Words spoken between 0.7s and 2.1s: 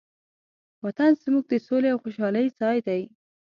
وطن زموږ د سولې او